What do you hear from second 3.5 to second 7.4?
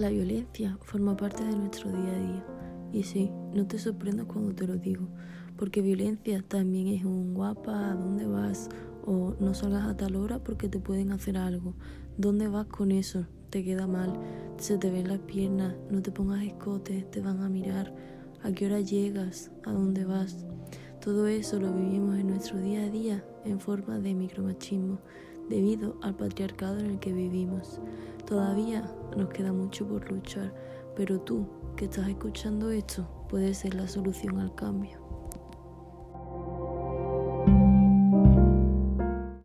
no te sorprendas cuando te lo digo, porque violencia también es un